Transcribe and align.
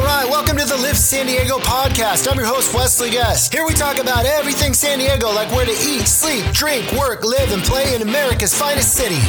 all 0.00 0.09
Right, 0.12 0.28
welcome 0.28 0.56
to 0.56 0.64
the 0.64 0.76
Live 0.76 0.98
San 0.98 1.26
Diego 1.26 1.58
podcast. 1.58 2.28
I'm 2.28 2.36
your 2.36 2.44
host, 2.44 2.74
Wesley 2.74 3.10
Guest. 3.10 3.54
Here 3.54 3.64
we 3.64 3.74
talk 3.74 3.96
about 3.96 4.26
everything 4.26 4.74
San 4.74 4.98
Diego, 4.98 5.28
like 5.28 5.48
where 5.52 5.64
to 5.64 5.70
eat, 5.70 6.08
sleep, 6.08 6.44
drink, 6.46 6.90
work, 6.94 7.24
live, 7.24 7.52
and 7.52 7.62
play 7.62 7.94
in 7.94 8.02
America's 8.02 8.52
finest 8.52 8.92
city. 8.92 9.20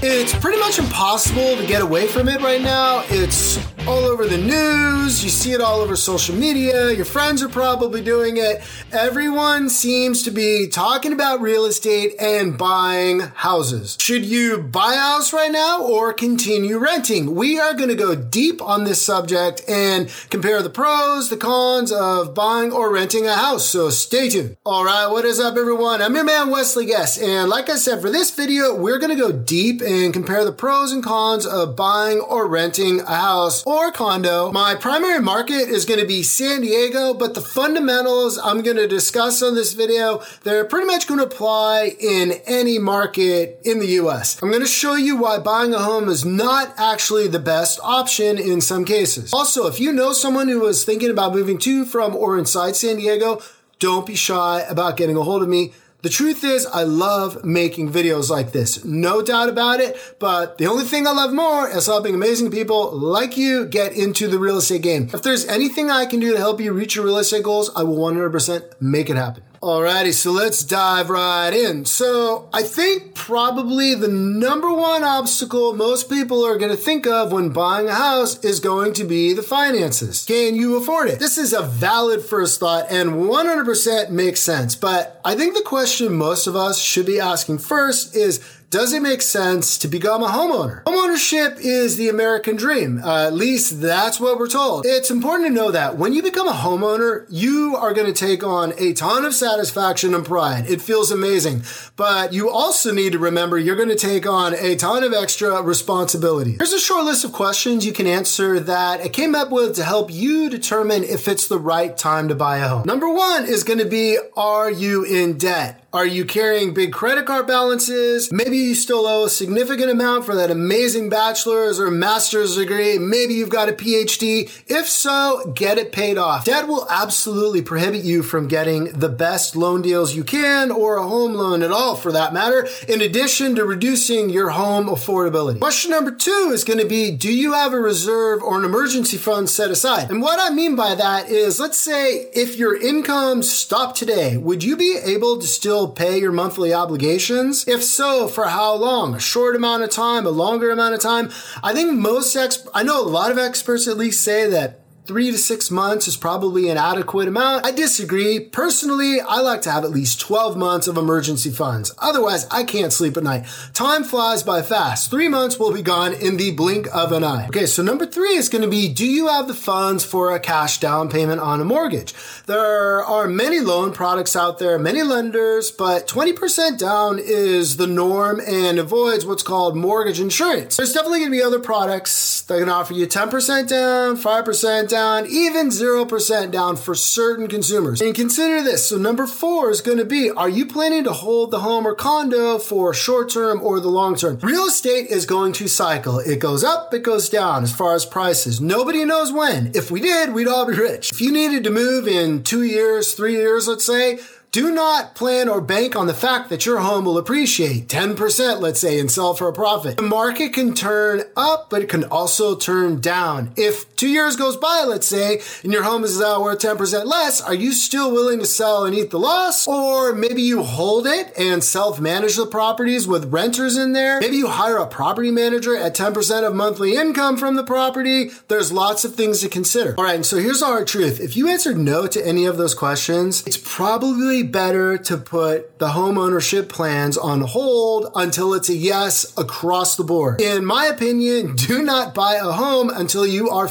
It's 0.00 0.34
pretty 0.36 0.60
much 0.60 0.78
impossible 0.78 1.56
to 1.56 1.66
get 1.66 1.80
away 1.80 2.06
from 2.06 2.28
it 2.28 2.42
right 2.42 2.60
now. 2.60 3.04
It's 3.08 3.58
all 3.88 4.04
over 4.04 4.26
the 4.26 4.36
news. 4.36 5.24
You 5.24 5.30
see 5.30 5.52
it 5.52 5.62
all 5.62 5.80
over 5.80 5.96
social 5.96 6.34
media. 6.36 6.92
Your 6.92 7.06
friends 7.06 7.42
are 7.42 7.48
probably 7.48 8.02
doing 8.02 8.36
it. 8.36 8.62
Everyone 8.92 9.70
seems 9.70 10.22
to 10.24 10.30
be 10.30 10.68
talking 10.68 11.12
about 11.14 11.40
real 11.40 11.64
estate 11.64 12.14
and 12.20 12.58
buying 12.58 13.20
houses. 13.20 13.96
Should 13.98 14.26
you 14.26 14.58
buy 14.58 14.92
a 14.92 14.98
house 14.98 15.32
right 15.32 15.50
now 15.50 15.82
or 15.82 16.12
continue 16.12 16.76
renting? 16.78 17.34
We 17.34 17.58
are 17.58 17.72
going 17.72 17.88
to 17.88 17.94
go 17.94 18.14
deep 18.14 18.60
on 18.60 18.84
this 18.84 19.00
subject 19.00 19.62
and 19.66 20.10
compare 20.30 20.62
the 20.62 20.70
pros, 20.70 21.30
the 21.30 21.36
cons 21.36 21.90
of 21.90 22.34
buying 22.34 22.70
or 22.70 22.92
renting 22.92 23.26
a 23.26 23.34
house. 23.34 23.66
So 23.66 23.90
stay 23.90 24.28
tuned. 24.28 24.56
All 24.64 24.84
right. 24.84 25.06
What 25.06 25.24
is 25.24 25.40
up, 25.40 25.56
everyone? 25.56 26.02
I'm 26.02 26.14
your 26.14 26.24
man, 26.24 26.50
Wesley 26.50 26.86
Guest. 26.86 27.20
And 27.20 27.48
like 27.48 27.70
I 27.70 27.76
said, 27.76 28.00
for 28.00 28.10
this 28.10 28.34
video, 28.34 28.74
we're 28.74 28.98
going 28.98 29.16
to 29.16 29.16
go 29.16 29.32
deep 29.32 29.80
and 29.80 30.12
compare 30.12 30.44
the 30.44 30.52
pros 30.52 30.92
and 30.92 31.02
cons 31.02 31.46
of 31.46 31.76
buying 31.76 32.20
or 32.20 32.46
renting 32.46 33.00
a 33.00 33.16
house 33.16 33.64
or 33.64 33.90
condo. 33.90 34.52
My 34.52 34.74
primary 34.74 35.20
market 35.20 35.68
is 35.68 35.84
going 35.84 36.00
to 36.00 36.06
be 36.06 36.22
San 36.22 36.60
Diego, 36.60 37.14
but 37.14 37.34
the 37.34 37.40
fundamentals 37.40 38.38
I'm 38.38 38.62
going 38.62 38.76
to 38.76 38.88
discuss 38.88 39.42
on 39.42 39.54
this 39.54 39.72
video, 39.72 40.22
they're 40.44 40.64
pretty 40.64 40.86
much 40.86 41.06
going 41.06 41.20
to 41.20 41.26
apply 41.26 41.96
in 41.98 42.32
any 42.46 42.78
market 42.78 43.60
in 43.64 43.78
the 43.78 43.86
US. 44.02 44.40
I'm 44.42 44.50
going 44.50 44.60
to 44.60 44.66
show 44.66 44.94
you 44.94 45.16
why 45.16 45.38
buying 45.38 45.72
a 45.72 45.78
home 45.78 46.08
is 46.08 46.24
not 46.24 46.74
actually 46.76 47.28
the 47.28 47.38
best 47.38 47.80
option 47.82 48.38
in 48.38 48.60
some 48.60 48.84
cases. 48.84 49.32
Also, 49.32 49.66
if 49.66 49.80
you 49.80 49.92
know 49.92 50.07
someone 50.12 50.48
who 50.48 50.66
is 50.66 50.84
thinking 50.84 51.10
about 51.10 51.34
moving 51.34 51.58
to, 51.58 51.84
from, 51.84 52.14
or 52.16 52.38
inside 52.38 52.76
San 52.76 52.96
Diego, 52.96 53.40
don't 53.78 54.06
be 54.06 54.14
shy 54.14 54.60
about 54.68 54.96
getting 54.96 55.16
a 55.16 55.22
hold 55.22 55.42
of 55.42 55.48
me. 55.48 55.72
The 56.02 56.08
truth 56.08 56.44
is, 56.44 56.64
I 56.66 56.84
love 56.84 57.44
making 57.44 57.92
videos 57.92 58.30
like 58.30 58.52
this. 58.52 58.84
No 58.84 59.20
doubt 59.20 59.48
about 59.48 59.80
it. 59.80 59.98
But 60.20 60.58
the 60.58 60.66
only 60.66 60.84
thing 60.84 61.08
I 61.08 61.10
love 61.10 61.32
more 61.32 61.68
is 61.68 61.86
helping 61.86 62.14
amazing 62.14 62.52
people 62.52 62.92
like 62.92 63.36
you 63.36 63.66
get 63.66 63.92
into 63.92 64.28
the 64.28 64.38
real 64.38 64.58
estate 64.58 64.82
game. 64.82 65.10
If 65.12 65.22
there's 65.22 65.44
anything 65.46 65.90
I 65.90 66.06
can 66.06 66.20
do 66.20 66.32
to 66.32 66.38
help 66.38 66.60
you 66.60 66.72
reach 66.72 66.94
your 66.94 67.04
real 67.04 67.18
estate 67.18 67.42
goals, 67.42 67.70
I 67.74 67.82
will 67.82 67.98
100% 67.98 68.80
make 68.80 69.10
it 69.10 69.16
happen. 69.16 69.42
Alrighty, 69.60 70.14
so 70.14 70.30
let's 70.30 70.62
dive 70.62 71.10
right 71.10 71.52
in. 71.52 71.84
So, 71.84 72.48
I 72.52 72.62
think 72.62 73.16
probably 73.16 73.92
the 73.92 74.06
number 74.06 74.72
one 74.72 75.02
obstacle 75.02 75.74
most 75.74 76.08
people 76.08 76.44
are 76.46 76.56
going 76.56 76.70
to 76.70 76.76
think 76.76 77.08
of 77.08 77.32
when 77.32 77.48
buying 77.48 77.88
a 77.88 77.94
house 77.94 78.38
is 78.44 78.60
going 78.60 78.92
to 78.92 79.04
be 79.04 79.32
the 79.32 79.42
finances. 79.42 80.24
Can 80.24 80.54
you 80.54 80.76
afford 80.76 81.08
it? 81.08 81.18
This 81.18 81.38
is 81.38 81.52
a 81.52 81.62
valid 81.62 82.22
first 82.22 82.60
thought 82.60 82.86
and 82.88 83.14
100% 83.14 84.10
makes 84.10 84.38
sense. 84.38 84.76
But 84.76 85.20
I 85.24 85.34
think 85.34 85.56
the 85.56 85.62
question 85.62 86.12
most 86.14 86.46
of 86.46 86.54
us 86.54 86.78
should 86.80 87.06
be 87.06 87.18
asking 87.18 87.58
first 87.58 88.14
is, 88.14 88.38
does 88.70 88.92
it 88.92 89.00
make 89.00 89.22
sense 89.22 89.78
to 89.78 89.88
become 89.88 90.22
a 90.22 90.28
homeowner? 90.28 90.84
Homeownership 90.84 91.58
is 91.58 91.96
the 91.96 92.10
American 92.10 92.54
dream. 92.54 93.00
Uh, 93.02 93.26
at 93.26 93.32
least 93.32 93.80
that's 93.80 94.20
what 94.20 94.38
we're 94.38 94.46
told. 94.46 94.84
It's 94.84 95.10
important 95.10 95.48
to 95.48 95.54
know 95.54 95.70
that 95.70 95.96
when 95.96 96.12
you 96.12 96.22
become 96.22 96.46
a 96.46 96.52
homeowner, 96.52 97.24
you 97.30 97.76
are 97.76 97.94
going 97.94 98.12
to 98.12 98.12
take 98.12 98.44
on 98.44 98.74
a 98.76 98.92
ton 98.92 99.24
of 99.24 99.34
satisfaction 99.34 100.14
and 100.14 100.24
pride. 100.24 100.68
It 100.68 100.82
feels 100.82 101.10
amazing. 101.10 101.62
But 101.96 102.34
you 102.34 102.50
also 102.50 102.92
need 102.92 103.12
to 103.12 103.18
remember 103.18 103.58
you're 103.58 103.76
going 103.76 103.88
to 103.88 103.96
take 103.96 104.26
on 104.26 104.54
a 104.54 104.76
ton 104.76 105.02
of 105.02 105.14
extra 105.14 105.62
responsibility. 105.62 106.56
Here's 106.58 106.72
a 106.74 106.78
short 106.78 107.06
list 107.06 107.24
of 107.24 107.32
questions 107.32 107.86
you 107.86 107.92
can 107.94 108.06
answer 108.06 108.60
that 108.60 109.00
I 109.00 109.08
came 109.08 109.34
up 109.34 109.50
with 109.50 109.76
to 109.76 109.84
help 109.84 110.12
you 110.12 110.50
determine 110.50 111.04
if 111.04 111.26
it's 111.26 111.48
the 111.48 111.58
right 111.58 111.96
time 111.96 112.28
to 112.28 112.34
buy 112.34 112.58
a 112.58 112.68
home. 112.68 112.86
Number 112.86 113.10
one 113.10 113.46
is 113.46 113.64
going 113.64 113.78
to 113.78 113.86
be, 113.86 114.18
are 114.36 114.70
you 114.70 115.04
in 115.04 115.38
debt? 115.38 115.86
Are 115.98 116.06
you 116.06 116.24
carrying 116.24 116.74
big 116.74 116.92
credit 116.92 117.26
card 117.26 117.48
balances? 117.48 118.30
Maybe 118.30 118.56
you 118.56 118.76
still 118.76 119.04
owe 119.04 119.24
a 119.24 119.28
significant 119.28 119.90
amount 119.90 120.24
for 120.24 120.36
that 120.36 120.48
amazing 120.48 121.08
bachelor's 121.08 121.80
or 121.80 121.90
master's 121.90 122.54
degree. 122.54 122.98
Maybe 122.98 123.34
you've 123.34 123.48
got 123.48 123.68
a 123.68 123.72
PhD. 123.72 124.48
If 124.68 124.88
so, 124.88 125.52
get 125.56 125.76
it 125.76 125.90
paid 125.90 126.16
off. 126.16 126.44
Debt 126.44 126.68
will 126.68 126.86
absolutely 126.88 127.62
prohibit 127.62 128.04
you 128.04 128.22
from 128.22 128.46
getting 128.46 128.92
the 128.92 129.08
best 129.08 129.56
loan 129.56 129.82
deals 129.82 130.14
you 130.14 130.22
can 130.22 130.70
or 130.70 130.98
a 130.98 131.02
home 131.02 131.34
loan 131.34 131.64
at 131.64 131.72
all 131.72 131.96
for 131.96 132.12
that 132.12 132.32
matter, 132.32 132.68
in 132.86 133.00
addition 133.00 133.56
to 133.56 133.64
reducing 133.64 134.30
your 134.30 134.50
home 134.50 134.86
affordability. 134.86 135.58
Question 135.58 135.90
number 135.90 136.12
two 136.12 136.52
is 136.52 136.62
going 136.62 136.78
to 136.78 136.86
be, 136.86 137.10
do 137.10 137.34
you 137.34 137.54
have 137.54 137.72
a 137.72 137.80
reserve 137.80 138.40
or 138.40 138.56
an 138.56 138.64
emergency 138.64 139.16
fund 139.16 139.50
set 139.50 139.72
aside? 139.72 140.12
And 140.12 140.22
what 140.22 140.38
I 140.38 140.54
mean 140.54 140.76
by 140.76 140.94
that 140.94 141.28
is, 141.28 141.58
let's 141.58 141.76
say 141.76 142.28
if 142.34 142.56
your 142.56 142.80
income 142.80 143.42
stopped 143.42 143.96
today, 143.96 144.36
would 144.36 144.62
you 144.62 144.76
be 144.76 144.96
able 145.02 145.38
to 145.38 145.46
still 145.48 145.87
pay 145.88 146.18
your 146.18 146.32
monthly 146.32 146.72
obligations? 146.72 147.66
If 147.66 147.82
so, 147.82 148.28
for 148.28 148.46
how 148.46 148.74
long? 148.74 149.14
A 149.14 149.20
short 149.20 149.56
amount 149.56 149.82
of 149.82 149.90
time, 149.90 150.26
a 150.26 150.30
longer 150.30 150.70
amount 150.70 150.94
of 150.94 151.00
time? 151.00 151.30
I 151.62 151.72
think 151.72 151.92
most 151.92 152.34
ex, 152.36 152.66
I 152.74 152.82
know 152.82 153.02
a 153.02 153.08
lot 153.08 153.30
of 153.30 153.38
experts 153.38 153.86
at 153.86 153.96
least 153.96 154.22
say 154.22 154.48
that 154.50 154.80
three 155.08 155.30
to 155.30 155.38
six 155.38 155.70
months 155.70 156.06
is 156.06 156.18
probably 156.18 156.68
an 156.68 156.76
adequate 156.76 157.28
amount. 157.28 157.64
I 157.64 157.70
disagree. 157.70 158.38
Personally, 158.38 159.22
I 159.22 159.40
like 159.40 159.62
to 159.62 159.70
have 159.70 159.82
at 159.82 159.90
least 159.90 160.20
12 160.20 160.54
months 160.54 160.86
of 160.86 160.98
emergency 160.98 161.48
funds. 161.48 161.94
Otherwise, 161.96 162.46
I 162.50 162.62
can't 162.62 162.92
sleep 162.92 163.16
at 163.16 163.22
night. 163.22 163.46
Time 163.72 164.04
flies 164.04 164.42
by 164.42 164.60
fast. 164.60 165.10
Three 165.10 165.28
months 165.28 165.58
will 165.58 165.72
be 165.72 165.80
gone 165.80 166.12
in 166.12 166.36
the 166.36 166.50
blink 166.50 166.88
of 166.94 167.12
an 167.12 167.24
eye. 167.24 167.46
Okay, 167.46 167.64
so 167.64 167.82
number 167.82 168.04
three 168.04 168.34
is 168.34 168.50
going 168.50 168.60
to 168.60 168.68
be 168.68 168.92
do 168.92 169.06
you 169.06 169.28
have 169.28 169.48
the 169.48 169.54
funds 169.54 170.04
for 170.04 170.34
a 170.34 170.38
cash 170.38 170.78
down 170.78 171.08
payment 171.08 171.40
on 171.40 171.58
a 171.58 171.64
mortgage? 171.64 172.12
There 172.44 173.02
are 173.02 173.26
many 173.26 173.60
loan 173.60 173.94
products 173.94 174.36
out 174.36 174.58
there, 174.58 174.78
many 174.78 175.02
lenders, 175.02 175.70
but 175.70 176.06
20% 176.06 176.78
down 176.78 177.18
is 177.18 177.78
the 177.78 177.86
norm 177.86 178.42
and 178.46 178.78
avoids 178.78 179.24
what's 179.24 179.42
called 179.42 179.74
mortgage 179.74 180.20
insurance. 180.20 180.76
There's 180.76 180.92
definitely 180.92 181.20
going 181.20 181.30
to 181.30 181.38
be 181.38 181.42
other 181.42 181.60
products 181.60 182.42
that 182.42 182.58
can 182.58 182.68
offer 182.68 182.92
you 182.92 183.06
10% 183.06 183.68
down, 183.68 184.18
5% 184.18 184.88
down 184.90 184.97
down, 184.98 185.26
even 185.30 185.68
0% 185.68 186.50
down 186.50 186.76
for 186.76 186.94
certain 186.94 187.46
consumers. 187.46 188.00
And 188.00 188.14
consider 188.14 188.62
this. 188.62 188.88
So 188.88 188.96
number 188.96 189.28
four 189.28 189.70
is 189.70 189.80
going 189.80 189.98
to 189.98 190.04
be, 190.04 190.28
are 190.28 190.48
you 190.48 190.66
planning 190.66 191.04
to 191.04 191.12
hold 191.12 191.52
the 191.52 191.60
home 191.60 191.86
or 191.86 191.94
condo 191.94 192.58
for 192.58 192.92
short 192.92 193.30
term 193.30 193.62
or 193.62 193.78
the 193.78 193.88
long 193.88 194.16
term? 194.16 194.40
Real 194.42 194.64
estate 194.64 195.06
is 195.08 195.24
going 195.24 195.52
to 195.52 195.68
cycle. 195.68 196.18
It 196.18 196.40
goes 196.40 196.64
up, 196.64 196.92
it 196.92 197.04
goes 197.04 197.28
down 197.28 197.62
as 197.62 197.72
far 197.72 197.94
as 197.94 198.04
prices. 198.04 198.60
Nobody 198.60 199.04
knows 199.04 199.32
when. 199.32 199.70
If 199.72 199.88
we 199.88 200.00
did, 200.00 200.32
we'd 200.32 200.48
all 200.48 200.66
be 200.66 200.74
rich. 200.74 201.12
If 201.12 201.20
you 201.20 201.30
needed 201.30 201.62
to 201.64 201.70
move 201.70 202.08
in 202.08 202.42
two 202.42 202.64
years, 202.64 203.14
three 203.14 203.34
years, 203.34 203.68
let's 203.68 203.84
say, 203.84 204.18
do 204.50 204.72
not 204.72 205.14
plan 205.14 205.48
or 205.48 205.60
bank 205.60 205.94
on 205.94 206.06
the 206.06 206.14
fact 206.14 206.48
that 206.48 206.64
your 206.64 206.78
home 206.78 207.04
will 207.04 207.18
appreciate 207.18 207.86
10%, 207.86 208.60
let's 208.60 208.80
say, 208.80 208.98
and 208.98 209.10
sell 209.10 209.34
for 209.34 209.46
a 209.46 209.52
profit. 209.52 209.98
The 209.98 210.02
market 210.02 210.54
can 210.54 210.74
turn 210.74 211.24
up, 211.36 211.68
but 211.68 211.82
it 211.82 211.90
can 211.90 212.04
also 212.04 212.56
turn 212.56 213.00
down. 213.00 213.52
If 213.56 213.84
two 213.98 214.08
years 214.08 214.36
goes 214.36 214.56
by, 214.56 214.84
let's 214.86 215.06
say, 215.06 215.40
and 215.62 215.72
your 215.72 215.82
home 215.82 216.04
is 216.04 216.18
now 216.18 216.42
worth 216.42 216.60
10% 216.60 217.04
less, 217.04 217.40
are 217.42 217.54
you 217.54 217.72
still 217.72 218.12
willing 218.12 218.38
to 218.38 218.46
sell 218.46 218.84
and 218.84 218.94
eat 218.94 219.10
the 219.10 219.18
loss? 219.18 219.66
Or 219.66 220.14
maybe 220.14 220.40
you 220.40 220.62
hold 220.62 221.06
it 221.06 221.32
and 221.36 221.62
self 221.62 222.00
manage 222.00 222.36
the 222.36 222.46
properties 222.46 223.06
with 223.06 223.32
renters 223.32 223.76
in 223.76 223.92
there. 223.92 224.20
Maybe 224.20 224.36
you 224.36 224.46
hire 224.46 224.76
a 224.76 224.86
property 224.86 225.32
manager 225.32 225.76
at 225.76 225.96
10% 225.96 226.46
of 226.46 226.54
monthly 226.54 226.94
income 226.94 227.36
from 227.36 227.56
the 227.56 227.64
property. 227.64 228.30
There's 228.46 228.70
lots 228.70 229.04
of 229.04 229.14
things 229.14 229.40
to 229.40 229.48
consider. 229.48 229.96
All 229.98 230.04
right, 230.04 230.14
and 230.14 230.24
so 230.24 230.36
here's 230.38 230.62
our 230.62 230.84
truth. 230.84 231.20
If 231.20 231.36
you 231.36 231.48
answered 231.48 231.76
no 231.76 232.06
to 232.06 232.24
any 232.24 232.46
of 232.46 232.56
those 232.56 232.74
questions, 232.74 233.44
it's 233.46 233.56
probably 233.56 234.44
better 234.44 234.96
to 234.98 235.16
put 235.16 235.78
the 235.80 235.88
home 235.88 236.16
ownership 236.16 236.68
plans 236.68 237.18
on 237.18 237.40
hold 237.40 238.12
until 238.14 238.54
it's 238.54 238.68
a 238.68 238.74
yes 238.74 239.36
across 239.36 239.96
the 239.96 240.04
board. 240.04 240.40
In 240.40 240.64
my 240.64 240.86
opinion, 240.86 241.56
do 241.56 241.82
not 241.82 242.14
buy 242.14 242.34
a 242.34 242.52
home 242.52 242.90
until 242.90 243.26
you 243.26 243.50
are 243.50 243.66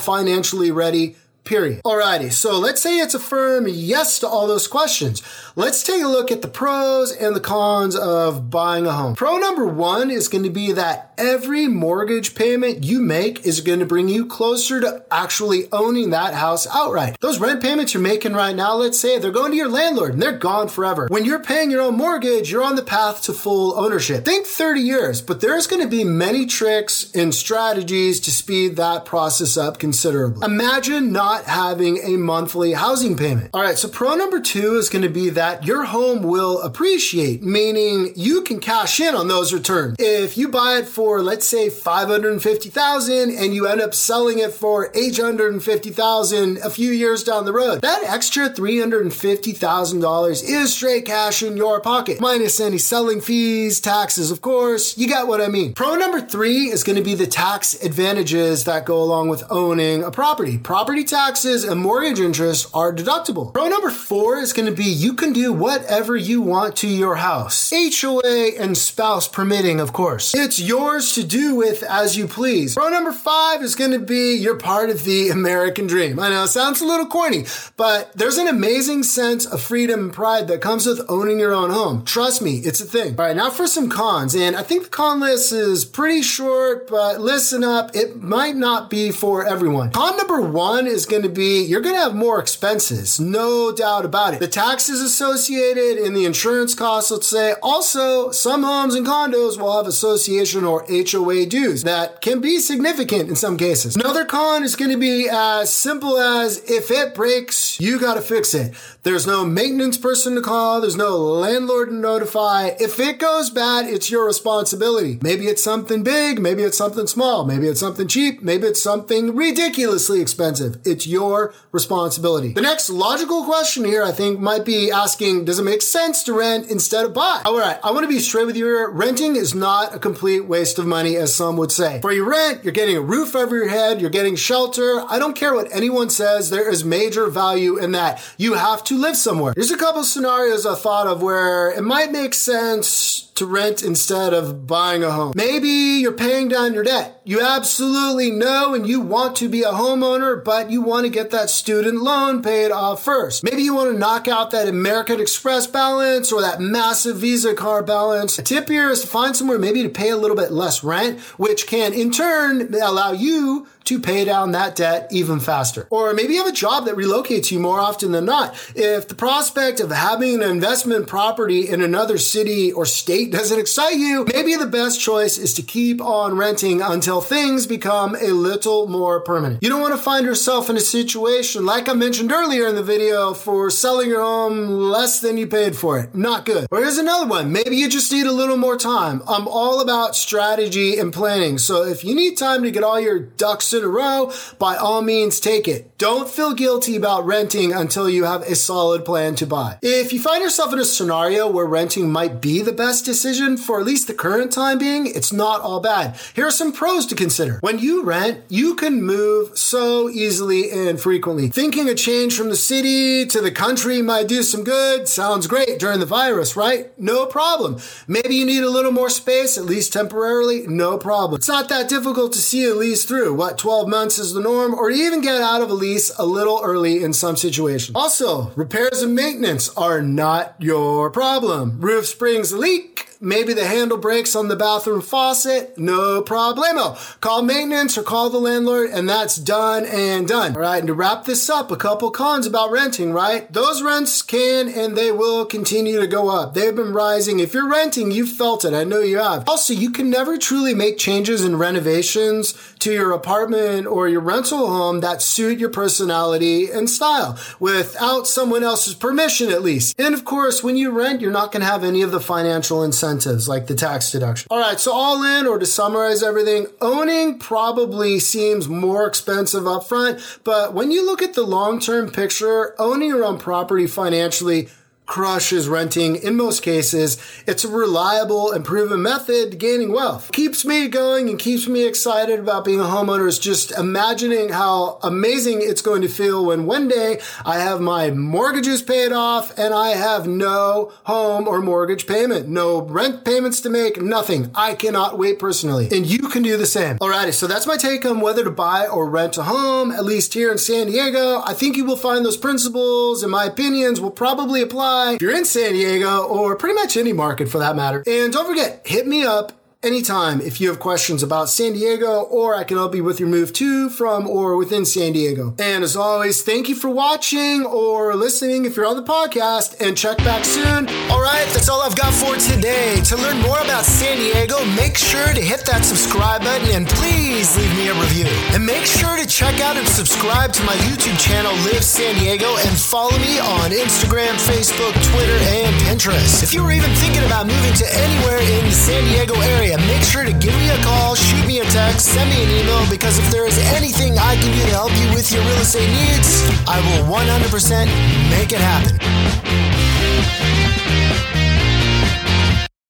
ready 0.71 1.15
period. 1.47 1.81
Alrighty, 1.83 2.31
so 2.31 2.59
let's 2.59 2.81
say 2.81 2.99
it's 2.99 3.15
a 3.15 3.19
firm 3.19 3.65
yes 3.67 4.19
to 4.19 4.27
all 4.27 4.45
those 4.45 4.67
questions. 4.67 5.23
Let's 5.55 5.81
take 5.81 6.03
a 6.03 6.07
look 6.07 6.31
at 6.31 6.41
the 6.41 6.47
pros 6.47 7.11
and 7.11 7.35
the 7.35 7.39
cons 7.39 7.95
of 7.95 8.51
buying 8.51 8.85
a 8.85 8.91
home. 8.91 9.15
Pro 9.15 9.38
number 9.38 9.65
one 9.65 10.11
is 10.11 10.27
going 10.27 10.44
to 10.44 10.49
be 10.49 10.71
that 10.73 11.13
every 11.17 11.67
mortgage 11.67 12.35
payment 12.35 12.83
you 12.83 12.99
make 12.99 13.45
is 13.45 13.61
going 13.61 13.79
to 13.79 13.85
bring 13.85 14.09
you 14.09 14.25
closer 14.25 14.79
to 14.81 15.03
actually 15.09 15.71
owning 15.71 16.11
that 16.11 16.33
house 16.35 16.67
outright. 16.67 17.19
Those 17.21 17.39
rent 17.39 17.61
payments 17.61 17.94
you're 17.94 18.03
making 18.03 18.33
right 18.33 18.55
now, 18.55 18.75
let's 18.75 18.99
say 18.99 19.17
they're 19.17 19.31
going 19.31 19.51
to 19.51 19.57
your 19.57 19.69
landlord 19.69 20.13
and 20.13 20.21
they're 20.21 20.38
gone 20.38 20.67
forever. 20.67 21.07
When 21.09 21.25
you're 21.25 21.39
paying 21.39 21.71
your 21.71 21.81
own 21.81 21.97
mortgage, 21.97 22.51
you're 22.51 22.63
on 22.63 22.75
the 22.75 22.83
path 22.83 23.23
to 23.23 23.33
full 23.33 23.77
ownership. 23.79 24.25
Think 24.25 24.45
30 24.45 24.81
years, 24.81 25.21
but 25.21 25.41
there's 25.41 25.67
going 25.67 25.81
to 25.81 25.88
be 25.88 26.03
many 26.03 26.45
tricks 26.45 27.11
and 27.15 27.33
strategies 27.33 28.19
to 28.21 28.31
speed 28.31 28.75
that 28.75 29.05
process 29.05 29.57
up 29.57 29.79
considerably. 29.79 30.45
Imagine 30.45 31.11
not 31.11 31.37
not 31.38 31.45
having 31.45 31.98
a 32.04 32.18
monthly 32.18 32.74
housing 32.74 33.16
payment. 33.16 33.50
All 33.54 33.62
right, 33.62 33.78
so 33.78 33.88
pro 33.88 34.16
number 34.16 34.39
two 34.39 34.75
is 34.75 34.89
going 34.89 35.04
to 35.04 35.10
be 35.10 35.30
that 35.31 35.66
your 35.66 35.86
home 35.86 36.24
will 36.24 36.62
appreciate, 36.62 37.44
meaning 37.44 38.12
you 38.16 38.42
can 38.42 38.60
cash 38.60 39.00
in 39.00 39.13
on 39.16 39.28
those 39.28 39.54
returns. 39.54 39.95
If 40.00 40.38
you 40.38 40.48
buy 40.48 40.78
it 40.80 40.88
for, 40.88 41.22
let's 41.22 41.45
say, 41.45 41.69
550,000 41.69 43.31
and 43.31 43.54
you 43.54 43.68
end 43.68 43.81
up 43.81 43.94
selling 43.94 44.39
it 44.39 44.51
for 44.54 44.89
850,000 44.95 46.57
a 46.57 46.69
few 46.69 46.92
years 46.92 47.24
down 47.24 47.45
the 47.45 47.54
road, 47.54 47.81
that 47.81 48.04
extra 48.04 48.50
$350,000 48.50 50.44
is 50.44 50.74
straight 50.74 51.06
cash 51.06 51.44
in 51.44 51.57
your 51.57 51.80
pocket, 51.81 52.19
minus 52.19 52.60
any 52.60 52.78
selling 52.78 53.22
fees, 53.22 53.80
taxes, 53.80 54.31
of 54.31 54.42
course. 54.42 54.98
You 54.98 55.07
got 55.07 55.28
what 55.28 55.42
I 55.42 55.48
mean. 55.48 55.74
Pro 55.74 55.95
number 55.95 56.22
three 56.22 56.69
is 56.69 56.83
going 56.83 56.98
to 56.98 57.04
be 57.04 57.16
the 57.16 57.28
tax 57.28 57.75
advantages 57.83 58.63
that 58.66 58.86
go 58.86 59.01
along 59.01 59.30
with 59.30 59.44
owning 59.50 60.04
a 60.04 60.12
property. 60.12 60.57
Property 60.57 61.04
taxes 61.27 61.65
and 61.65 61.81
mortgage 61.81 62.21
interest 62.21 62.69
are 62.74 62.94
deductible. 62.94 63.51
Pro 63.51 63.68
number 63.68 63.89
four 63.89 64.38
is 64.38 64.53
going 64.53 64.65
to 64.65 64.71
be 64.71 64.85
you 64.85 65.13
can 65.13 65.33
do 65.33 65.51
whatever 65.51 66.15
you 66.15 66.41
want 66.41 66.77
to 66.77 66.88
your 66.88 67.15
house. 67.15 67.69
HOA 67.69 68.51
and 68.57 68.77
spouse 68.77 69.27
permitting, 69.27 69.81
of 69.81 69.91
course. 69.91 70.33
It's 70.33 70.57
yours 70.57 71.12
to 71.15 71.25
do 71.25 71.53
with 71.53 71.83
as 71.83 72.15
you 72.15 72.27
please. 72.27 72.75
Pro 72.75 72.88
number 72.88 73.12
five 73.12 73.62
is 73.62 73.75
going 73.75 73.91
to 73.91 74.00
be 74.00 74.35
you're 74.35 74.57
part 74.57 74.89
of 74.89 75.03
the 75.03 75.27
American 75.27 75.85
dream. 75.85 76.18
I 76.18 76.29
know 76.29 76.45
it 76.45 76.47
sounds 76.47 76.79
a 76.79 76.85
little 76.85 77.07
corny, 77.07 77.44
but 77.75 78.13
there's 78.13 78.38
an 78.38 78.47
amazing 78.47 79.03
sense 79.03 79.45
of 79.45 79.62
freedom 79.62 80.06
and 80.06 80.13
pride 80.13 80.47
that 80.47 80.62
comes 80.62 80.85
with 80.85 81.01
owning 81.09 81.41
your 81.41 81.53
own 81.53 81.71
home. 81.71 82.06
Trust 82.06 82.41
me, 82.41 82.59
it's 82.59 82.80
a 82.80 82.85
thing. 82.85 83.19
All 83.19 83.25
right, 83.25 83.35
now 83.35 83.50
for 83.50 83.68
some 83.68 83.89
cons. 83.89 84.33
And 84.33 84.56
I 84.56 84.63
think 84.63 84.83
the 84.83 84.89
con 84.89 85.19
list 85.19 85.51
is 85.51 85.83
pretty 85.83 86.21
short, 86.21 86.88
but 86.88 87.19
listen 87.19 87.65
up. 87.65 87.94
It 87.97 88.21
might 88.21 88.56
not 88.56 88.89
be 88.89 89.12
for 89.12 89.45
everyone. 89.45 89.91
Con 89.91 90.15
number 90.15 90.39
one 90.39 90.88
is 90.88 91.06
going 91.07 91.24
to 91.24 91.30
be 91.30 91.63
you're 91.63 91.81
going 91.81 91.95
to 91.95 92.01
have 92.01 92.15
more 92.15 92.39
expenses. 92.39 93.19
No 93.19 93.71
doubt 93.71 94.06
about 94.06 94.33
it. 94.33 94.39
The 94.39 94.48
taxes 94.48 95.01
associated 95.01 95.98
and 95.98 96.15
the 96.15 96.25
insurance 96.25 96.74
costs, 96.74 97.12
let's 97.12 97.27
say. 97.27 97.56
Also, 97.62 98.31
some 98.31 98.63
homes 98.63 98.95
and 98.95 99.06
condos 99.06 99.59
will 99.59 99.75
have 99.75 99.88
association 99.88 100.63
or 100.63 100.86
HOA 100.89 101.45
dues 101.45 101.83
that 101.83 102.21
can 102.21 102.42
be 102.42 102.59
significant 102.59 103.30
in 103.30 103.36
some 103.36 103.57
cases. 103.57 103.95
Another 103.95 104.25
con 104.25 104.63
is 104.63 104.75
going 104.75 104.92
to 104.92 104.98
be 104.98 105.27
as 105.30 105.74
simple 105.74 106.18
as 106.18 106.57
if 106.69 106.92
it 106.92 107.15
breaks, 107.15 107.80
you 107.80 108.00
got 108.00 108.15
to 108.15 108.21
fix 108.21 108.54
it. 108.54 108.74
There's 109.04 109.25
no 109.25 109.45
maintenance 109.45 109.98
person 109.98 110.36
to 110.36 110.42
call. 110.42 110.81
There's 110.81 110.98
no 110.98 111.18
landlord 111.18 111.89
to 111.89 111.95
notify. 111.95 112.71
If 112.80 113.00
it 113.00 113.19
goes 113.19 113.50
bad, 113.50 113.86
it's 113.86 114.12
your 114.12 114.25
responsibility. 114.25 115.18
Maybe 115.21 115.45
it's 115.45 115.63
something 115.63 116.04
big. 116.04 116.39
Maybe 116.39 116.63
it's 116.63 116.77
something 116.77 117.07
small. 117.07 117.45
Maybe 117.45 117.68
it's 117.68 117.80
something 117.80 118.07
cheap. 118.07 118.42
Maybe 118.42 118.68
it's 118.68 118.81
something 118.81 119.36
ridiculously 119.36 120.21
expensive. 120.21 120.77
It's 120.97 121.05
your 121.05 121.53
responsibility. 121.71 122.53
The 122.53 122.61
next 122.61 122.89
logical 122.89 123.44
question 123.44 123.85
here, 123.85 124.01
I 124.03 124.11
think, 124.11 124.39
might 124.39 124.65
be 124.65 124.89
asking, 124.89 125.45
does 125.45 125.59
it 125.59 125.63
make 125.63 125.83
sense 125.83 126.23
to 126.23 126.33
rent 126.33 126.71
instead 126.71 127.05
of 127.05 127.13
buy? 127.13 127.44
All 127.45 127.55
right. 127.55 127.79
I 127.83 127.91
want 127.91 128.05
to 128.05 128.07
be 128.07 128.17
straight 128.17 128.47
with 128.47 128.57
you 128.57 128.65
here. 128.65 128.89
Renting 128.89 129.35
is 129.35 129.53
not 129.53 129.94
a 129.94 129.99
complete 129.99 130.47
waste 130.47 130.79
of 130.79 130.88
money, 130.88 131.15
as 131.15 131.35
some 131.35 131.55
would 131.57 131.71
say. 131.71 132.01
For 132.01 132.11
your 132.11 132.27
rent, 132.27 132.63
you're 132.63 132.73
getting 132.73 132.97
a 132.97 133.01
roof 133.01 133.35
over 133.35 133.55
your 133.55 133.67
head. 133.67 134.01
You're 134.01 134.09
getting 134.09 134.35
shelter. 134.35 135.03
I 135.07 135.19
don't 135.19 135.35
care 135.35 135.53
what 135.53 135.71
anyone 135.71 136.09
says. 136.09 136.49
There 136.49 136.67
is 136.67 136.83
major 136.83 137.27
value 137.27 137.77
in 137.77 137.91
that. 137.91 138.19
You 138.38 138.55
have 138.55 138.83
to 138.85 138.97
live 138.97 139.17
somewhere. 139.17 139.53
Here's 139.55 139.69
a 139.69 139.77
couple 139.77 140.03
scenarios 140.03 140.65
I 140.65 140.73
thought 140.73 141.05
of 141.05 141.21
where 141.21 141.69
it 141.69 141.83
might 141.83 142.11
make 142.11 142.33
sense 142.33 143.29
to 143.35 143.45
rent 143.45 143.83
instead 143.83 144.33
of 144.33 144.65
buying 144.65 145.03
a 145.03 145.11
home. 145.11 145.33
Maybe 145.35 145.69
you're 146.01 146.11
paying 146.11 146.47
down 146.47 146.73
your 146.73 146.83
debt. 146.83 147.17
You 147.27 147.41
absolutely 147.41 148.31
know 148.31 148.74
and 148.74 148.88
you 148.88 149.01
want 149.01 149.35
to 149.35 149.50
be 149.50 149.63
a 149.63 149.71
homeowner, 149.71 150.41
but 150.41 150.71
you 150.71 150.81
want 150.81 151.06
to 151.06 151.09
get 151.09 151.29
that 151.31 151.50
student 151.50 152.01
loan 152.01 152.41
paid 152.41 152.71
off 152.71 153.03
first. 153.03 153.44
Maybe 153.44 153.63
you 153.63 153.75
want 153.75 153.91
to 153.91 154.00
knock 154.00 154.29
out 154.29 154.51
that 154.51 154.69
American 154.69 155.19
Express 155.19 155.68
balance 155.68 156.31
or 156.31 156.39
that 156.39 156.62
massive 156.62 157.18
Visa 157.18 157.53
card 157.53 157.85
balance. 157.85 158.39
A 158.39 158.44
tip 158.44 158.69
here 158.69 158.89
is 158.89 159.01
to 159.01 159.07
find 159.07 159.35
somewhere 159.35 159.59
maybe 159.59 159.83
to 159.83 159.89
pay 159.89 160.09
a 160.09 160.15
little 160.15 160.38
bit 160.38 160.53
less 160.53 160.85
rent, 160.85 161.19
which 161.38 161.68
can 161.68 161.91
in 161.91 162.12
turn 162.12 162.74
allow 162.74 163.12
you 163.12 163.68
to 163.88 164.00
pay 164.00 164.25
down 164.25 164.51
that 164.51 164.75
debt 164.75 165.07
even 165.12 165.39
faster. 165.39 165.88
Or 165.89 166.13
maybe 166.13 166.34
you 166.34 166.39
have 166.44 166.51
a 166.51 166.56
job 166.56 166.86
that 166.86 166.95
relocates 166.95 167.51
you 167.51 167.60
more 167.60 167.80
often 167.80 168.12
than 168.12 168.25
not. 168.25 168.54
If 168.75 169.07
the 169.07 169.16
prospect 169.16 169.80
of 169.80 169.92
having 169.92 170.36
an 170.36 170.50
investment 170.50 171.07
property 171.07 171.69
in 171.69 171.81
another 171.81 172.18
city 172.18 172.72
or 172.72 172.86
state 172.86 173.31
doesn't 173.31 173.60
excite 173.60 173.95
you, 173.95 174.25
maybe 174.34 174.56
the 174.56 174.66
best 174.66 175.00
choice 175.00 175.38
is 175.38 175.54
to 175.54 175.62
keep 175.62 176.01
on 176.01 176.36
renting 176.36 176.81
until 176.81 177.22
things 177.22 177.66
become 177.66 178.16
a 178.16 178.31
little 178.31 178.88
more 178.88 179.22
permanent. 179.22 179.63
You 179.63 179.69
don't 179.69 179.81
want 179.81 179.95
to 179.95 180.01
find 180.01 180.25
yourself 180.25 180.69
in 180.69 180.75
a 180.75 180.81
situation 180.81 181.66
like 181.66 181.88
I 181.88 181.94
mentioned 181.94 182.31
earlier 182.31 182.68
in 182.68 182.75
the 182.75 182.83
video 182.83 183.33
for 183.33 183.69
selling 183.69 184.10
your 184.10 184.22
home 184.22 184.68
less 184.68 185.19
than 185.22 185.38
you 185.38 185.48
paid 185.48 185.75
for 185.75 186.00
it. 186.00 186.13
Not 186.13 186.45
good. 186.45 186.68
Or 186.72 186.80
here's 186.80 186.98
another 186.98 187.28
one. 187.28 187.51
Maybe 187.51 187.78
you 187.78 187.88
just 187.88 188.12
need 188.12 188.28
a 188.28 188.31
little 188.31 188.57
more 188.57 188.78
time. 188.78 189.22
I'm 189.28 189.48
all 189.48 189.80
about 189.80 190.16
strategy 190.16 190.98
and 190.98 191.13
planning. 191.13 191.57
So 191.57 191.86
if 191.86 192.04
you 192.04 192.13
need 192.13 192.36
time 192.36 192.63
to 192.63 192.72
get 192.72 192.83
all 192.83 193.00
your 193.00 193.19
ducks 193.19 193.66
in 193.77 193.83
a 193.83 193.88
row, 193.88 194.31
by 194.59 194.75
all 194.75 195.01
means 195.01 195.39
take 195.39 195.68
it. 195.68 195.97
Don't 195.97 196.29
feel 196.29 196.53
guilty 196.53 196.95
about 196.95 197.25
renting 197.25 197.71
until 197.71 198.09
you 198.09 198.25
have 198.25 198.41
a 198.41 198.56
solid 198.56 199.06
plan 199.06 199.35
to 199.35 199.47
buy. 199.47 199.77
If 199.81 200.12
you 200.12 200.19
find 200.19 200.44
yourself 200.44 200.74
in 200.74 200.79
a 200.79 200.85
scenario 200.85 201.50
where 201.50 201.65
renting 201.65 202.12
might 202.12 202.41
be 202.41 202.62
the 202.62 202.71
best 202.71 203.06
decision 203.06 203.57
for 203.57 203.79
at 203.79 203.85
least 203.85 204.07
the 204.07 204.13
current 204.13 204.51
time 204.51 204.77
being, 204.77 205.07
it's 205.07 205.31
not 205.31 205.62
all 205.62 205.79
bad. 205.79 206.19
Here 206.35 206.47
are 206.47 206.51
some 206.51 206.74
pros 206.74 207.06
to 207.07 207.15
consider. 207.15 207.59
When 207.62 207.79
you 207.79 208.03
rent, 208.03 208.44
you 208.50 208.75
can 208.75 209.03
move 209.03 209.57
so 209.57 210.09
easily 210.09 210.71
and 210.71 211.00
frequently. 211.00 211.50
Thinking 211.50 211.88
a 211.89 211.95
change 211.95 212.35
from 212.35 212.50
the 212.50 212.56
city 212.56 213.25
to 213.25 213.41
the 213.41 213.51
country 213.51 214.01
might 214.01 214.27
do 214.27 214.44
some 214.44 214.63
good. 214.63 215.07
Sounds 215.07 215.47
great 215.47 215.80
during 215.80 216.00
the 216.00 216.06
virus, 216.06 216.56
right? 216.56 216.97
No 217.00 217.25
problem. 217.25 217.77
Maybe 218.07 218.35
you 218.35 218.45
need 218.45 218.63
a 218.63 218.69
little 218.69 218.91
more 218.91 219.09
space, 219.09 219.57
at 219.57 219.65
least 219.65 219.94
temporarily. 219.94 220.65
No 220.68 220.97
problem. 220.97 221.38
It's 221.38 221.47
not 221.47 221.69
that 221.69 221.89
difficult 221.89 222.33
to 222.33 222.39
see 222.39 222.65
a 222.65 222.73
lease 222.73 223.06
through. 223.06 223.33
What, 223.33 223.57
12 223.68 223.90
months 223.90 224.18
is 224.18 224.31
the 224.31 224.40
norm, 224.40 224.74
or 224.74 224.90
even 224.90 225.19
get 225.19 225.42
out 225.42 225.62
of 225.62 225.69
a 225.69 225.74
lease 225.74 226.10
a 226.18 226.25
little 226.25 226.62
early 226.64 227.04
in 227.04 227.12
some 227.12 227.36
situations. 227.36 227.94
Also, 227.94 228.50
repairs 228.56 229.02
and 229.02 229.14
maintenance 229.14 229.68
are 229.75 230.02
not 230.02 230.56
your 230.58 231.12
problem. 231.12 231.78
Roof 231.81 232.06
springs 232.06 232.54
leak 232.54 233.06
Maybe 233.19 233.54
the 233.54 233.66
handle 233.66 233.98
breaks 233.98 234.36
on 234.36 234.48
the 234.48 234.56
bathroom 234.56 235.02
faucet. 235.02 235.75
No 235.78 236.22
problemo. 236.22 237.19
Call 237.19 237.42
maintenance 237.42 237.98
or 237.98 238.04
call 238.04 238.30
the 238.30 238.38
landlord 238.38 238.92
and 238.92 239.10
that's 239.10 239.38
done 239.38 239.86
and 239.86 240.28
done. 240.28 240.54
All 240.56 240.62
right. 240.62 240.78
And 240.78 240.88
to 240.88 240.94
wrap 240.94 241.25
this 241.25 241.50
up, 241.50 241.72
a 241.72 241.75
couple 241.75 242.12
cons 242.12 242.46
about 242.46 242.72
renting, 242.72 243.14
right? 243.14 243.52
Those 243.52 243.81
rents 243.81 244.22
can 244.22 244.69
and 244.69 244.96
they 244.96 245.12
will 245.12 245.46
continue 245.46 246.00
to 246.00 246.06
go 246.06 246.30
up. 246.30 246.54
They've 246.54 246.75
been 246.75 246.94
rising. 246.94 247.40
If 247.40 247.56
you're 247.56 247.69
renting, 247.69 248.12
you've 248.12 248.30
felt 248.30 248.64
it. 248.64 248.74
I 248.74 248.84
know 248.84 249.00
you 249.00 249.18
have. 249.18 249.50
Also, 249.50 249.74
you 249.74 249.90
can 249.90 250.12
never 250.12 250.38
truly 250.38 250.75
make 250.75 251.00
changes 251.00 251.44
and 251.44 251.60
renovations 251.60 252.54
to 252.80 252.94
your 252.94 253.14
apartment 253.14 253.88
or 253.88 254.08
your 254.08 254.22
rental 254.22 254.68
home 254.68 255.00
that 255.00 255.24
suit 255.24 255.58
your 255.58 255.69
personality 255.69 256.69
and 256.69 256.88
style 256.88 257.40
without 257.59 258.28
someone 258.28 258.64
else's 258.64 258.94
permission, 258.94 259.50
at 259.50 259.64
least. 259.64 260.00
And 260.00 260.14
of 260.14 260.24
course, 260.24 260.64
when 260.64 260.78
you 260.78 260.92
rent, 260.92 261.21
you're 261.21 261.31
not 261.31 261.52
going 261.52 261.62
to 261.62 261.68
have 261.68 261.83
any 261.83 262.04
of 262.04 262.12
the 262.12 262.19
financial 262.19 262.83
incentives 262.83 263.06
incentives 263.07 263.47
like 263.47 263.68
the 263.68 263.76
tax 263.76 264.11
deduction. 264.11 264.47
All 264.52 264.59
right, 264.59 264.80
so 264.80 264.94
all 264.94 265.23
in, 265.23 265.47
or 265.47 265.57
to 265.57 265.66
summarize 265.66 266.21
everything, 266.21 266.68
owning 266.81 267.40
probably 267.40 268.19
seems 268.19 268.68
more 268.68 269.07
expensive 269.07 269.64
upfront, 269.64 270.40
but 270.44 270.73
when 270.73 270.92
you 270.92 271.06
look 271.06 271.21
at 271.21 271.33
the 271.33 271.44
long 271.44 271.80
term 271.80 272.09
picture, 272.11 272.76
owning 272.80 273.09
your 273.09 273.23
own 273.23 273.40
property 273.40 273.87
financially 273.87 274.69
crushes 275.07 275.69
renting 275.69 276.18
in 276.18 276.35
most 276.35 276.61
cases. 276.61 277.18
It's 277.47 277.64
a 277.64 277.69
reliable 277.69 278.52
and 278.52 278.64
proven 278.64 279.02
method 279.02 279.52
to 279.52 279.57
gaining 279.57 279.92
wealth. 279.92 280.31
Keeps 280.33 280.66
me 280.66 280.87
going 280.90 281.30
and 281.30 281.40
keeps 281.40 281.68
me 281.68 281.87
excited 281.87 282.40
about 282.40 282.66
being 282.66 282.81
a 282.81 282.83
homeowner 282.83 283.28
is 283.28 283.40
just 283.40 283.71
imagining 283.71 284.49
how 284.49 284.99
amazing 285.02 285.61
it's 285.61 285.81
going 285.81 286.02
to 286.02 286.09
feel 286.09 286.45
when 286.45 286.66
one 286.66 286.90
day 286.90 287.19
I 287.45 287.59
have 287.59 287.80
my 287.80 288.11
mortgages 288.11 288.81
paid 288.81 289.14
off 289.14 289.57
and 289.57 289.73
I 289.73 289.90
have 289.92 290.28
no 290.28 290.92
home 291.06 291.47
or 291.47 291.61
mortgage 291.61 292.06
payment, 292.06 292.49
no 292.49 292.81
rent 292.81 293.23
payments 293.23 293.61
to 293.61 293.69
make, 293.69 294.02
nothing. 294.02 294.52
I 294.54 294.76
cannot 294.76 295.18
wait 295.18 295.40
personally. 295.40 295.87
And 295.90 296.06
you 296.06 296.28
can 296.28 296.44
do 296.44 296.57
the 296.57 296.66
same. 296.66 296.99
Alrighty, 296.99 297.33
so 297.33 297.47
that's 297.47 297.66
my 297.66 297.78
take 297.78 298.06
on 298.06 298.19
whether 298.19 298.44
to 298.44 298.52
buy 298.52 298.85
or 298.85 299.09
rent 299.09 299.37
a 299.37 299.44
home, 299.44 299.92
at 299.92 300.04
least 300.04 300.33
here 300.33 300.52
in 300.52 300.57
San 300.57 300.87
Diego. 300.87 301.42
I 301.45 301.54
think 301.54 301.78
you 301.78 301.85
will 301.85 301.95
find 301.95 302.26
those 302.26 302.37
principles 302.37 303.23
and 303.23 303.31
my 303.31 303.45
opinions 303.45 304.02
will 304.02 304.11
probably 304.11 304.61
apply 304.61 304.96
if 305.16 305.21
you're 305.21 305.35
in 305.35 305.45
San 305.45 305.73
Diego 305.73 306.23
or 306.23 306.56
pretty 306.56 306.75
much 306.75 306.97
any 306.97 307.13
market 307.13 307.49
for 307.49 307.59
that 307.59 307.75
matter. 307.75 308.04
And 308.06 308.31
don't 308.31 308.47
forget, 308.47 308.81
hit 308.85 309.07
me 309.07 309.23
up 309.23 309.51
anytime 309.84 310.42
if 310.42 310.60
you 310.60 310.68
have 310.69 310.80
questions 310.80 311.22
about 311.22 311.50
San 311.50 311.74
Diego 311.74 312.22
or 312.24 312.56
I 312.56 312.64
can 312.64 312.78
help 312.78 312.96
you 312.96 313.04
with 313.04 313.19
your 313.19 313.30
move 313.30 313.54
to, 313.54 313.90
from, 313.90 314.28
or 314.28 314.57
within 314.57 314.86
San 314.86 315.14
Diego. 315.14 315.56
And 315.60 315.84
as 315.84 315.96
always, 315.96 316.42
thank 316.42 316.68
you 316.68 316.76
for 316.76 316.90
watching 316.90 317.66
or 317.66 318.16
listening 318.16 318.66
if 318.66 318.76
you're 318.76 318.88
on 318.88 318.96
the 318.96 319.04
podcast 319.04 319.80
and 319.80 319.96
check 319.96 320.18
back 320.19 320.46
soon. 320.46 320.88
All 321.10 321.22
right, 321.22 321.46
that's 321.54 321.69
all 321.69 321.81
I've 321.81 321.96
got 321.96 322.14
for 322.14 322.36
today. 322.36 323.02
To 323.06 323.16
learn 323.18 323.38
more 323.42 323.60
about 323.60 323.86
San 323.86 324.18
Diego, 324.18 324.64
make 324.76 324.98
sure 324.98 325.34
to 325.34 325.42
hit 325.42 325.66
that 325.66 325.86
subscribe 325.86 326.42
button 326.42 326.69
and 326.74 326.88
please 326.88 327.56
leave 327.56 327.74
me 327.78 327.88
a 327.90 327.94
review. 327.94 328.26
And 328.54 328.66
make 328.66 328.86
sure 328.86 329.16
to 329.16 329.28
check 329.28 329.62
out 329.62 329.78
and 329.78 329.88
subscribe 329.88 330.54
to 330.54 330.64
my 330.64 330.76
YouTube 330.90 331.18
channel, 331.19 331.54
Live 331.69 331.84
San 331.84 332.16
Diego, 332.16 332.57
and 332.66 332.78
follow 332.78 333.16
me 333.19 333.40
on 333.40 333.72
Instagram, 333.72 334.34
Facebook, 334.50 334.94
Twitter, 335.14 335.38
and 335.54 335.74
Pinterest. 335.86 336.44
If 336.44 336.54
you 336.54 336.64
were 336.64 336.72
even 336.72 336.90
thinking 336.98 337.24
about 337.24 337.46
moving 337.48 337.74
to 337.74 337.86
anywhere 337.94 338.42
in 338.42 338.66
the 338.66 338.72
San 338.72 339.04
Diego 339.06 339.36
area, 339.42 339.77
make 339.86 340.04
sure 340.04 340.24
to 340.24 340.34
give 340.34 340.56
me 340.57 340.69
a 340.69 340.78
call, 340.84 341.16
shoot 341.16 341.46
me 341.46 341.60
a 341.60 341.66
text, 341.66 342.07
send 342.14 342.30
me 342.30 342.44
an 342.44 342.50
email, 342.50 342.90
because 342.90 343.19
if 343.19 343.30
there 343.31 343.46
is 343.46 343.57
anything 343.76 344.18
I 344.18 344.36
can 344.36 344.52
do 344.52 344.64
to 344.66 344.74
help 344.74 344.92
you 344.98 345.10
with 345.14 345.31
your 345.31 345.44
real 345.44 345.62
estate 345.62 345.90
needs, 345.90 346.42
I 346.68 346.80
will 346.81 347.06
100% 347.14 347.86
make 348.31 348.52
it 348.52 348.60
happen. 348.60 349.86